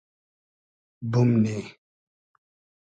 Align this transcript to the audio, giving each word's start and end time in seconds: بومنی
بومنی 1.11 1.63